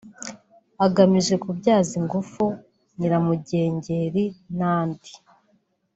agamije 0.85 1.33
kubyaza 1.43 1.91
ingufu 2.01 2.43
nyiramugengeri 2.97 4.25
n’andi 4.57 5.11